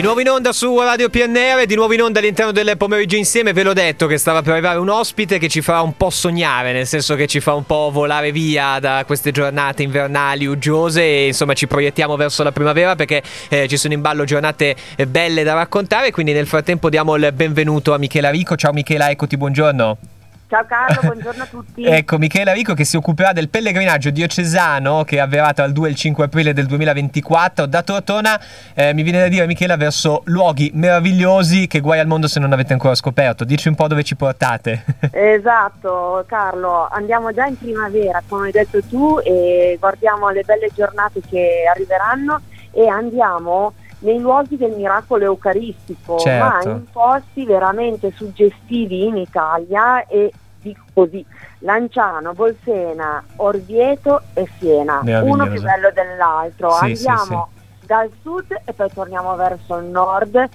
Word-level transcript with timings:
Di 0.00 0.06
nuovo 0.06 0.22
in 0.22 0.30
onda 0.30 0.54
su 0.54 0.80
Radio 0.80 1.10
PNR, 1.10 1.66
di 1.66 1.74
nuovo 1.74 1.92
in 1.92 2.00
onda 2.00 2.20
all'interno 2.20 2.52
del 2.52 2.74
pomeriggio 2.78 3.16
insieme, 3.16 3.52
ve 3.52 3.62
l'ho 3.62 3.74
detto 3.74 4.06
che 4.06 4.16
stava 4.16 4.40
per 4.40 4.52
arrivare 4.52 4.78
un 4.78 4.88
ospite 4.88 5.36
che 5.36 5.46
ci 5.46 5.60
farà 5.60 5.82
un 5.82 5.94
po' 5.94 6.08
sognare, 6.08 6.72
nel 6.72 6.86
senso 6.86 7.16
che 7.16 7.26
ci 7.26 7.38
fa 7.38 7.52
un 7.52 7.66
po' 7.66 7.90
volare 7.92 8.32
via 8.32 8.78
da 8.80 9.04
queste 9.04 9.30
giornate 9.30 9.82
invernali 9.82 10.46
uggiose 10.46 11.02
e 11.02 11.26
insomma 11.26 11.52
ci 11.52 11.66
proiettiamo 11.66 12.16
verso 12.16 12.42
la 12.42 12.50
primavera 12.50 12.96
perché 12.96 13.22
eh, 13.50 13.68
ci 13.68 13.76
sono 13.76 13.92
in 13.92 14.00
ballo 14.00 14.24
giornate 14.24 14.74
eh, 14.96 15.06
belle 15.06 15.42
da 15.42 15.52
raccontare, 15.52 16.10
quindi 16.12 16.32
nel 16.32 16.46
frattempo 16.46 16.88
diamo 16.88 17.14
il 17.16 17.30
benvenuto 17.34 17.92
a 17.92 17.98
Michela 17.98 18.30
Rico. 18.30 18.56
Ciao 18.56 18.72
Michela, 18.72 19.10
eccoti, 19.10 19.36
buongiorno. 19.36 20.19
Ciao 20.50 20.64
Carlo, 20.66 21.00
buongiorno 21.02 21.44
a 21.44 21.46
tutti. 21.46 21.84
ecco, 21.84 22.18
Michela 22.18 22.52
Rico 22.52 22.74
che 22.74 22.84
si 22.84 22.96
occuperà 22.96 23.32
del 23.32 23.48
pellegrinaggio 23.48 24.10
diocesano 24.10 25.04
che 25.04 25.20
avverrà 25.20 25.52
tra 25.52 25.64
il 25.64 25.72
2 25.72 25.86
e 25.86 25.90
il 25.92 25.96
5 25.96 26.24
aprile 26.24 26.52
del 26.52 26.66
2024 26.66 27.66
da 27.66 27.82
Tortona, 27.84 28.40
eh, 28.74 28.92
mi 28.92 29.04
viene 29.04 29.20
da 29.20 29.28
dire 29.28 29.46
Michela, 29.46 29.76
verso 29.76 30.22
luoghi 30.24 30.72
meravigliosi 30.74 31.68
che 31.68 31.78
guai 31.78 32.00
al 32.00 32.08
mondo 32.08 32.26
se 32.26 32.40
non 32.40 32.52
avete 32.52 32.72
ancora 32.72 32.96
scoperto. 32.96 33.44
Dici 33.44 33.68
un 33.68 33.76
po' 33.76 33.86
dove 33.86 34.02
ci 34.02 34.16
portate. 34.16 34.84
esatto, 35.12 36.24
Carlo, 36.26 36.88
andiamo 36.90 37.32
già 37.32 37.46
in 37.46 37.56
primavera, 37.56 38.20
come 38.26 38.46
hai 38.46 38.52
detto 38.52 38.82
tu, 38.82 39.20
e 39.22 39.76
guardiamo 39.78 40.30
le 40.30 40.42
belle 40.42 40.68
giornate 40.74 41.20
che 41.30 41.62
arriveranno 41.72 42.40
e 42.72 42.88
andiamo 42.88 43.74
nei 44.00 44.18
luoghi 44.18 44.56
del 44.56 44.72
miracolo 44.72 45.24
eucaristico, 45.24 46.18
certo. 46.18 46.68
ma 46.68 46.72
in 46.74 46.84
posti 46.90 47.44
veramente 47.44 48.12
suggestivi 48.14 49.06
in 49.06 49.16
Italia 49.16 50.06
e 50.06 50.32
dico 50.60 50.82
così, 50.92 51.24
Lanciano, 51.60 52.32
Bolsena, 52.34 53.22
Orvieto 53.36 54.22
e 54.34 54.48
Siena, 54.58 55.00
uno 55.02 55.48
più 55.48 55.60
bello 55.60 55.90
dell'altro. 55.92 56.72
Sì, 56.72 56.84
Andiamo 56.84 57.48
sì, 57.52 57.60
sì. 57.80 57.86
dal 57.86 58.10
sud 58.22 58.60
e 58.64 58.72
poi 58.72 58.88
torniamo 58.92 59.34
verso 59.36 59.76
il 59.76 59.86
nord 59.86 60.48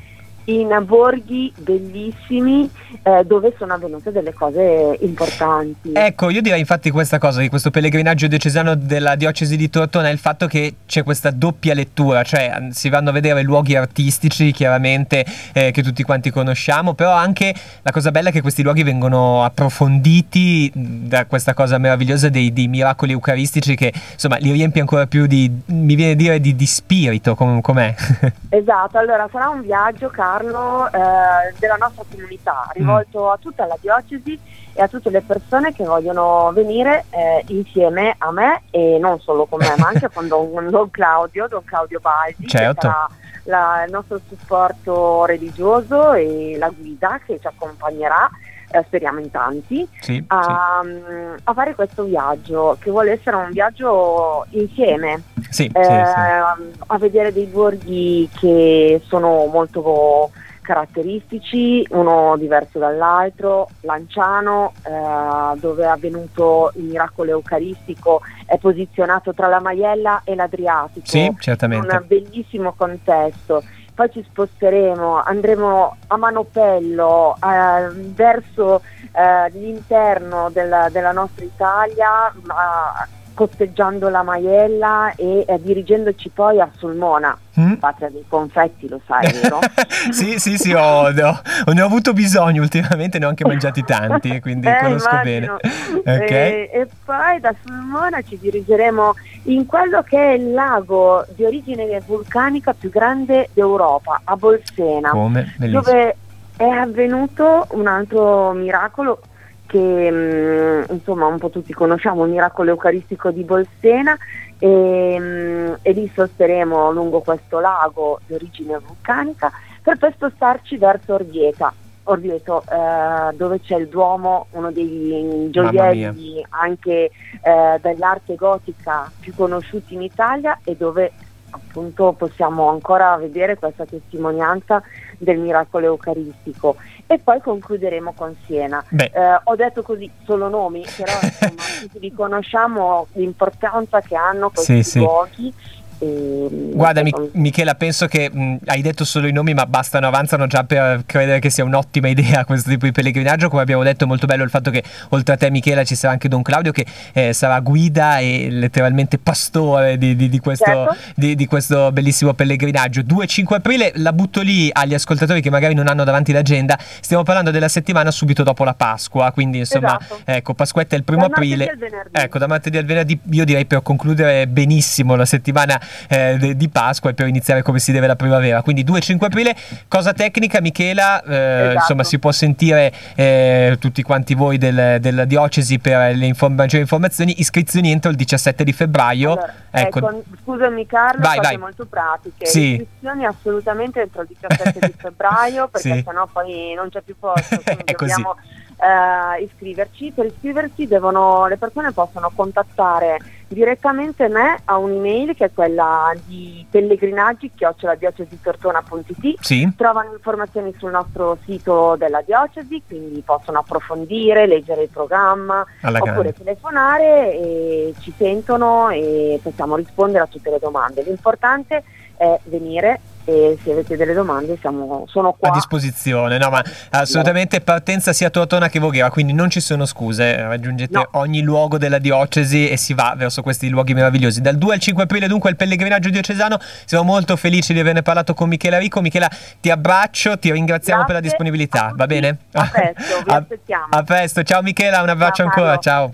in 0.46 0.84
borghi 0.86 1.54
bellissimi 1.58 2.70
eh, 3.04 3.24
dove 3.24 3.54
sono 3.58 3.74
avvenute 3.74 4.12
delle 4.12 4.34
cose 4.34 4.98
importanti. 5.02 5.92
Ecco, 5.94 6.30
io 6.30 6.42
direi 6.42 6.60
infatti 6.60 6.92
questa 6.92 7.18
cosa 7.18 7.40
di 7.40 7.50
questo 7.50 7.72
pellegrinaggio 7.72 8.28
diocesano 8.28 8.76
della 8.76 9.16
diocesi 9.16 9.58
di 9.58 9.70
Tortona 9.70 10.10
è 10.10 10.12
il 10.12 10.18
fatto 10.18 10.48
che 10.48 10.76
c'è 10.86 11.04
questa 11.04 11.32
doppia 11.32 11.74
lettura, 11.74 12.24
cioè 12.24 12.68
si 12.72 12.90
vanno 12.90 13.10
a 13.10 13.14
vedere 13.14 13.42
luoghi 13.42 13.76
artistici 13.76 14.52
chiaramente 14.52 15.26
eh, 15.54 15.72
che 15.72 15.84
tutti 15.84 16.04
quanti 16.04 16.32
conosciamo, 16.32 16.94
però 16.94 17.12
anche 17.12 17.54
la 17.82 17.92
cosa 17.92 18.12
bella 18.12 18.30
è 18.30 18.32
che 18.32 18.42
questi 18.42 18.64
luoghi 18.64 18.84
vengono 18.84 19.44
approfonditi 19.44 20.72
da 20.74 21.26
questa 21.26 21.54
cosa 21.54 21.78
meravigliosa 21.78 22.30
dei, 22.30 22.54
dei 22.54 22.68
miracoli 22.68 23.12
eucaristici 23.12 23.76
che 23.76 23.94
insomma 24.14 24.38
li 24.38 24.52
riempie 24.52 24.82
ancora 24.82 25.06
più 25.08 25.26
di, 25.26 25.52
mi 25.68 25.96
viene 25.96 26.14
a 26.14 26.16
dire, 26.16 26.40
di, 26.40 26.56
di 26.56 26.66
spirito, 26.66 27.36
com- 27.36 27.62
com'è? 27.62 27.94
esatto, 28.50 28.98
allora 28.98 29.28
sarà 29.32 29.50
un 29.50 29.62
viaggio, 29.62 30.10
Carlo, 30.36 30.88
eh, 30.92 31.54
della 31.58 31.76
nostra 31.76 32.04
comunità, 32.10 32.70
rivolto 32.74 33.24
mm. 33.24 33.28
a 33.28 33.38
tutta 33.40 33.66
la 33.66 33.78
diocesi 33.80 34.38
e 34.74 34.82
a 34.82 34.88
tutte 34.88 35.10
le 35.10 35.22
persone 35.22 35.74
che 35.74 35.86
vogliono 35.86 36.52
venire 36.54 37.06
eh, 37.12 37.44
insieme 37.48 38.16
a 38.18 38.32
me 38.32 38.64
e 38.72 38.98
non 39.00 39.20
solo 39.22 39.46
con 39.46 39.60
me, 39.60 39.74
ma 39.78 39.88
anche 39.88 40.10
con 40.14 40.28
Don, 40.28 40.70
Don 40.70 40.92
Claudio, 40.92 41.48
Don 41.48 41.64
Claudio 41.64 42.00
Baldi, 42.02 42.48
certo. 42.48 42.74
che 42.74 42.82
sarà 42.82 43.10
la, 43.44 43.84
il 43.86 43.92
nostro 43.92 44.20
supporto 44.28 45.26
religioso 45.26 46.14
e 46.14 46.58
la 46.58 46.70
guida 46.70 47.20
che 47.26 47.40
ci 47.40 47.48
accompagnerà. 47.48 48.30
Eh, 48.68 48.84
speriamo 48.88 49.20
in 49.20 49.30
tanti, 49.30 49.88
sì, 50.02 50.22
a, 50.28 50.82
sì. 50.84 51.42
a, 51.44 51.54
fare 51.54 51.76
questo 51.76 52.04
viaggio 52.04 52.76
che 52.80 52.90
vuole 52.90 53.12
essere 53.12 53.36
un 53.36 53.52
viaggio 53.52 54.44
insieme, 54.50 55.22
sì, 55.56 55.72
eh, 55.74 55.82
a 55.88 56.98
vedere 56.98 57.32
dei 57.32 57.46
borghi 57.46 58.30
che 58.38 59.02
sono 59.08 59.46
molto 59.46 60.32
caratteristici, 60.62 61.86
uno 61.92 62.36
diverso 62.38 62.78
dall'altro, 62.80 63.70
Lanciano 63.82 64.74
eh, 64.84 65.60
dove 65.60 65.84
è 65.84 65.88
avvenuto 65.88 66.72
il 66.76 66.86
miracolo 66.86 67.30
eucaristico 67.32 68.22
è 68.46 68.58
posizionato 68.58 69.34
tra 69.34 69.48
la 69.48 69.62
Maiella 69.62 70.24
e 70.26 70.36
l'Adriatico, 70.36 71.06
sì, 71.06 71.34
certamente. 71.40 71.96
un 71.96 72.04
bellissimo 72.06 72.74
contesto. 72.74 73.64
Poi 73.94 74.12
ci 74.12 74.26
sposteremo, 74.28 75.22
andremo 75.24 75.96
a 76.08 76.18
Manopello 76.18 77.36
eh, 77.36 77.90
verso 78.14 78.82
eh, 79.14 79.50
l'interno 79.52 80.50
della, 80.50 80.90
della, 80.90 81.14
nostra 81.14 81.46
Italia, 81.46 82.34
ma, 82.44 83.08
costeggiando 83.36 84.10
la 84.10 84.24
Maiella 84.24 85.14
e 85.16 85.46
eh, 85.48 85.62
dirigendoci 85.62 86.30
poi 86.30 86.60
a 86.60 86.68
Sulmona, 86.76 87.38
mm? 87.60 87.74
patria 87.74 88.10
dei 88.10 88.26
confetti, 88.28 88.90
lo 88.90 89.00
sai, 89.06 89.32
vero? 89.32 89.60
sì, 90.10 90.40
sì, 90.40 90.58
sì, 90.58 90.74
ho, 90.74 91.04
ho, 91.04 91.12
ne 91.12 91.82
ho 91.82 91.86
avuto 91.86 92.14
bisogno 92.14 92.64
ultimamente, 92.64 93.20
ne 93.20 93.26
ho 93.26 93.30
anche 93.30 93.46
mangiati 93.46 93.84
tanti, 93.84 94.40
quindi 94.40 94.66
eh, 94.68 94.78
conosco 94.82 95.10
immagino. 95.10 95.58
bene. 96.02 96.24
Okay. 96.24 96.52
E, 96.52 96.70
e, 96.74 96.88
poi 97.04 97.40
da 97.40 97.54
Sulmona 97.64 98.22
ci 98.24 98.40
dirigeremo 98.40 99.14
in 99.44 99.68
quello 99.68 100.02
che 100.02 100.18
è 100.18 100.32
il 100.34 100.52
lago 100.52 101.24
di 101.36 101.44
origine 101.44 102.02
vulcanica 102.06 102.74
più 102.74 102.90
grande 102.90 103.50
d'Europa, 103.54 104.22
a 104.24 104.36
Bolsena, 104.36 105.10
Come? 105.10 105.54
dove 105.58 106.16
è 106.58 106.64
avvenuto 106.64 107.68
un 107.72 107.86
altro 107.88 108.54
miracolo 108.54 109.20
che 109.66 110.12
mh, 110.12 110.94
insomma 110.94 111.28
un 111.28 111.38
po' 111.38 111.50
tutti 111.50 111.74
conosciamo, 111.74 112.26
il 112.26 112.32
miracolo 112.32 112.72
eucaristico 112.72 113.32
di 113.32 113.44
Bolsena 113.44 114.18
e, 114.60 115.20
mh, 115.20 115.78
e 115.82 115.92
lì 115.92 116.12
sosteremo 116.14 116.92
lungo 116.92 117.22
questo 117.22 117.60
lago 117.60 118.20
di 118.26 118.34
origine 118.34 118.80
vulcanica 118.80 119.52
per 119.82 119.98
poi 119.98 120.12
spostarci 120.14 120.78
verso 120.78 121.14
Orvieta. 121.14 121.74
Orvieto, 122.08 122.62
eh, 122.70 123.36
dove 123.36 123.60
c'è 123.62 123.78
il 123.78 123.88
Duomo, 123.88 124.46
uno 124.52 124.72
dei 124.72 125.48
gioielli 125.50 126.46
anche 126.50 127.10
eh, 127.42 127.80
dell'arte 127.82 128.36
gotica 128.36 129.12
più 129.20 129.34
conosciuti 129.34 129.96
in 129.96 130.04
Italia 130.04 130.60
e 130.64 130.76
dove 130.76 131.12
appunto 131.50 132.14
possiamo 132.16 132.70
ancora 132.70 133.16
vedere 133.18 133.58
questa 133.58 133.86
testimonianza 133.86 134.84
del 135.18 135.38
miracolo 135.38 135.86
eucaristico 135.86 136.76
e 137.08 137.20
poi 137.20 137.40
concluderemo 137.40 138.14
con 138.14 138.36
Siena. 138.46 138.84
Eh, 138.96 139.12
ho 139.44 139.56
detto 139.56 139.84
così 139.84 140.10
solo 140.24 140.50
nomi, 140.50 140.84
però 140.96 141.12
insomma 141.22 141.64
tutti 141.82 142.00
li 142.00 142.14
conosciamo 142.14 143.08
l'importanza 143.14 144.02
che 144.02 144.16
hanno 144.16 144.50
questi 144.50 144.84
sì, 144.84 145.00
luoghi. 145.00 145.54
Sì. 145.58 145.84
Guarda 145.98 147.04
Mi- 147.04 147.14
Michela, 147.34 147.76
penso 147.76 148.08
che 148.08 148.30
mh, 148.30 148.58
hai 148.66 148.82
detto 148.82 149.06
solo 149.06 149.28
i 149.28 149.32
nomi 149.32 149.54
ma 149.54 149.66
bastano, 149.66 150.08
avanzano 150.08 150.46
già 150.46 150.64
per 150.64 151.04
credere 151.06 151.40
che 151.40 151.50
sia 151.50 151.64
un'ottima 151.64 152.08
idea 152.10 152.44
questo 152.44 152.70
tipo 152.70 152.86
di 152.86 152.92
pellegrinaggio, 152.92 153.50
come 153.50 153.62
abbiamo 153.62 153.84
detto 153.84 154.04
è 154.04 154.08
molto 154.08 154.26
bello 154.26 154.44
il 154.44 154.50
fatto 154.50 154.72
che 154.72 154.84
oltre 155.10 155.36
a 155.36 155.38
te 155.38 155.50
Michela 155.50 155.84
ci 155.84 155.96
sarà 155.96 156.14
anche 156.14 156.28
Don 156.28 156.42
Claudio 156.42 156.72
che 156.72 156.86
eh, 157.14 157.34
sarà 157.34 157.60
guida 157.60 158.18
e 158.18 158.50
letteralmente 158.50 159.18
pastore 159.18 159.98
di, 159.98 160.16
di, 160.16 160.28
di, 160.28 160.40
questo, 160.40 160.66
certo. 160.66 160.96
di, 161.16 161.46
questo, 161.46 161.92
bellissimo 161.92 162.34
pellegrinaggio. 162.34 163.02
2-5 163.02 163.54
aprile 163.54 163.92
la 163.96 164.12
butto 164.12 164.42
lì 164.42 164.70
agli 164.72 164.94
ascoltatori 164.94 165.42
che 165.42 165.50
magari 165.50 165.74
non 165.74 165.88
hanno 165.88 166.04
davanti 166.04 166.32
l'agenda, 166.32 166.78
stiamo 167.00 167.24
parlando 167.24 167.52
della 167.52 167.70
settimana 167.70 168.12
subito 168.12 168.44
dopo 168.44 168.64
la 168.64 168.74
Pasqua, 168.74 169.32
quindi 169.32 169.60
insomma 169.60 169.98
esatto. 170.00 170.22
ecco 170.26 170.54
Pasquetta 170.54 170.96
è 170.96 170.98
il 170.98 171.06
primo 171.06 171.28
da 171.28 171.36
aprile, 171.36 171.78
ecco 172.12 172.38
da 172.38 172.48
martedì 172.48 172.78
al 172.78 172.86
venerdì 172.86 173.18
io 173.32 173.46
direi 173.46 173.66
per 173.66 173.82
concludere 173.82 174.48
benissimo 174.48 175.16
la 175.16 175.26
settimana 175.26 175.80
eh, 176.10 176.38
de- 176.38 176.56
di 176.56 176.70
Pasqua 176.70 177.10
e 177.10 177.14
per 177.14 177.28
iniziare 177.28 177.62
come 177.62 177.80
si 177.80 177.92
deve 177.92 178.08
la 178.08 178.16
primavera. 178.16 178.62
Quindi 178.62 178.84
2-5 178.84 179.26
aprile, 179.26 179.56
cosa 179.88 180.14
tecnica 180.14 180.62
Michela, 180.62 181.22
eh, 181.24 181.36
esatto. 181.36 181.74
insomma 181.80 182.04
si 182.04 182.20
può 182.20 182.32
sentire 182.32 182.92
eh, 183.16 183.78
tutti 183.80 184.02
quanti 184.04 184.34
voi 184.34 184.58
del, 184.58 184.98
della 185.00 185.26
diocesi 185.26 185.80
per 185.80 186.16
le 186.16 186.26
inform- 186.26 186.56
maggiori 186.56 186.82
informazioni, 186.82 187.40
iscrizioni 187.40 187.92
entro 187.92 188.10
il 188.12 188.18
17 188.18 188.64
di 188.64 188.74
febbraio. 188.74 189.32
Allora, 189.34 189.54
ecco. 189.72 189.98
ecco, 190.00 190.24
scusami 190.44 190.86
Carlo, 190.86 191.22
vai, 191.22 191.38
cose 191.38 191.50
vai. 191.50 191.58
molto 191.58 191.86
pratiche. 191.86 192.46
Sì. 192.46 192.72
Iscrizioni 192.74 193.26
assolutamente 193.26 194.02
entro 194.02 194.22
il 194.22 194.28
17 194.28 194.80
di 194.88 194.94
febbraio 194.98 195.68
perché 195.68 195.94
Sì. 195.94 196.04
sennò 196.06 196.28
poi 196.32 196.74
non 196.76 196.90
c'è 196.90 197.02
più 197.02 197.16
posto, 197.20 197.60
quindi 197.64 197.84
dobbiamo 197.98 198.36
eh, 198.78 199.44
iscriverci. 199.44 200.12
Per 200.16 200.26
iscriversi 200.26 200.88
devono, 200.88 201.48
le 201.48 201.58
persone 201.58 201.92
possono 201.92 202.32
contattare 202.36 203.18
direttamente 203.48 204.28
me 204.28 204.58
a 204.66 204.78
un'email 204.78 205.36
che 205.36 205.46
è 205.46 205.52
quella 205.54 206.14
di 206.26 206.66
pellegrinaggi 206.70 207.52
chioccioladiocesitortona.it 207.56 209.40
Sì, 209.40 209.72
trovano 209.76 210.14
informazioni 210.14 210.74
sul 210.78 210.92
nostro 210.92 211.38
sito 211.46 211.96
della 211.98 212.22
diocesi, 212.22 212.82
quindi 212.88 213.22
possono 213.22 213.60
approfondire, 213.60 214.48
leggere 214.48 214.84
il 214.84 214.90
programma 214.90 215.66
alla 215.82 216.00
oppure 216.00 216.32
grande. 216.32 216.34
telefonare 216.34 217.34
e 217.34 217.94
ci 218.00 218.14
sentono 218.18 218.90
e 218.90 219.40
possiamo 219.42 219.76
rispondere 219.76 220.24
a 220.24 220.28
tutte 220.28 220.50
le 220.50 220.60
domande. 220.60 221.04
L'importante 221.04 221.84
è 222.18 222.40
venire 222.46 223.00
e 223.26 223.58
se 223.64 223.72
avete 223.72 223.98
delle 223.98 224.14
domande 224.14 224.58
siamo, 224.60 225.06
sono 225.08 225.34
qua. 225.34 225.50
A 225.50 225.54
disposizione, 225.54 226.38
no 226.38 226.50
ma 226.50 226.64
assolutamente 226.92 227.60
partenza 227.62 228.14
sia 228.14 228.30
Tortona 228.30 228.70
che 228.70 228.80
Voghera, 228.80 229.10
quindi 229.10 229.34
non 229.34 229.50
ci 229.50 229.60
sono 229.60 229.86
scuse, 229.86 230.38
raggiungete 230.38 230.94
no. 230.94 231.08
ogni 231.14 231.42
luogo 231.42 231.78
della 231.78 231.98
diocesi 231.98 232.70
e 232.70 232.78
si 232.78 232.94
va 232.94 233.14
verso 233.18 233.42
questi 233.42 233.68
luoghi 233.70 233.94
meravigliosi. 233.94 234.42
Dal 234.42 234.56
2 234.56 234.74
al 234.74 234.80
5 234.80 235.04
aprile 235.04 235.28
dunque 235.28 235.50
il 235.50 235.56
pellegrinaggio 235.56 236.10
diocesano, 236.10 236.60
siamo 236.86 237.04
molto 237.04 237.36
felici 237.36 237.74
di 237.74 237.80
averne 237.80 238.04
parlato 238.04 238.34
con 238.34 238.48
Michela 238.48 238.78
Rico. 238.78 239.02
Michela 239.02 239.30
ti 239.60 239.72
abbraccio, 239.72 240.38
ti 240.38 240.52
ringraziamo 240.52 241.04
Grazie. 241.04 241.06
per 241.06 241.16
la 241.16 241.22
disponibilità, 241.22 241.94
va 241.96 242.06
bene? 242.06 242.38
A 242.54 242.70
presto, 242.72 243.24
vi 243.26 243.32
aspettiamo. 243.34 243.88
A 243.90 244.04
presto, 244.04 244.44
ciao 244.44 244.62
Michela, 244.62 245.02
un 245.02 245.10
abbraccio 245.10 245.44
ciao, 245.44 245.46
ancora, 245.48 245.78
ciao. 245.78 246.14